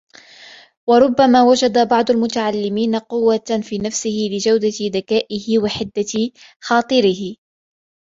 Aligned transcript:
وَرُبَّمَا 0.87 1.41
وَجَدَ 1.43 1.87
بَعْضُ 1.87 2.11
الْمُتَعَلِّمِينَ 2.11 2.95
قُوَّةً 2.95 3.45
فِي 3.63 3.77
نَفْسِهِ 3.77 4.29
لِجَوْدَةِ 4.33 4.97
ذَكَائِهِ 4.99 5.59
وَحِدَةِ 5.59 6.31
خَاطِرِهِ 6.61 7.35